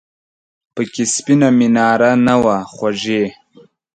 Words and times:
پکې 0.73 1.03
سپینه 1.15 1.49
میناره 1.59 2.11
نه 2.25 2.35
وه 2.43 2.57
خوږې! 2.73 3.23